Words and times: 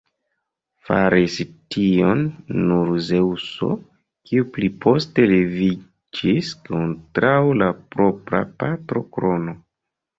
Faris 0.85 1.35
tion 1.75 2.23
nur 2.71 2.89
Zeŭso, 3.11 3.71
kiu 4.31 4.49
pli 4.57 4.73
poste 4.87 5.31
leviĝis 5.35 6.53
kontraŭ 6.67 7.39
la 7.63 7.73
propra 7.95 8.45
patro 8.63 9.09
Krono. 9.17 9.61